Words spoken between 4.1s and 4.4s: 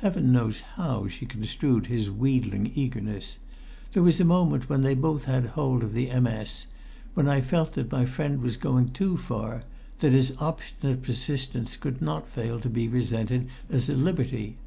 a